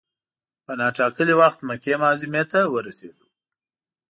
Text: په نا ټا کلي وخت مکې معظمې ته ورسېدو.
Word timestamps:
په 0.65 0.71
نا 0.79 0.87
ټا 0.95 1.05
کلي 1.15 1.35
وخت 1.41 1.59
مکې 1.67 1.93
معظمې 2.01 2.43
ته 2.51 2.59
ورسېدو. 2.73 3.25